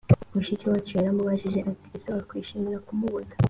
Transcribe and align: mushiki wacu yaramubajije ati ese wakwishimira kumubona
mushiki 0.33 0.65
wacu 0.71 0.91
yaramubajije 0.97 1.59
ati 1.71 1.87
ese 1.95 2.07
wakwishimira 2.15 2.83
kumubona 2.87 3.31